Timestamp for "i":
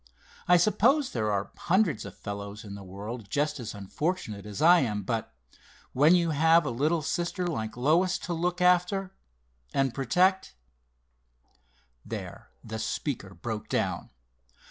0.47-0.57, 4.59-4.79